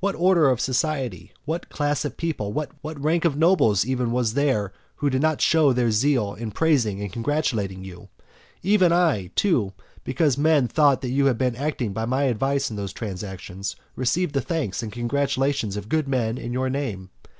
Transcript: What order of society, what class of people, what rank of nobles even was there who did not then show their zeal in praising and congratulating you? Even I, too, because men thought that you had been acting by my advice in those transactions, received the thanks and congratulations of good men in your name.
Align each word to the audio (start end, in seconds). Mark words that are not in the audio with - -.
What 0.00 0.16
order 0.16 0.48
of 0.50 0.60
society, 0.60 1.30
what 1.44 1.68
class 1.68 2.04
of 2.04 2.16
people, 2.16 2.52
what 2.52 2.70
rank 2.82 3.24
of 3.24 3.36
nobles 3.36 3.86
even 3.86 4.10
was 4.10 4.34
there 4.34 4.72
who 4.96 5.08
did 5.08 5.22
not 5.22 5.38
then 5.38 5.38
show 5.38 5.72
their 5.72 5.92
zeal 5.92 6.34
in 6.34 6.50
praising 6.50 7.00
and 7.00 7.12
congratulating 7.12 7.84
you? 7.84 8.08
Even 8.64 8.92
I, 8.92 9.30
too, 9.36 9.72
because 10.02 10.36
men 10.36 10.66
thought 10.66 11.02
that 11.02 11.10
you 11.10 11.26
had 11.26 11.38
been 11.38 11.54
acting 11.54 11.92
by 11.92 12.04
my 12.04 12.24
advice 12.24 12.68
in 12.68 12.74
those 12.74 12.92
transactions, 12.92 13.76
received 13.94 14.34
the 14.34 14.40
thanks 14.40 14.82
and 14.82 14.90
congratulations 14.90 15.76
of 15.76 15.88
good 15.88 16.08
men 16.08 16.36
in 16.36 16.52
your 16.52 16.68
name. 16.68 17.10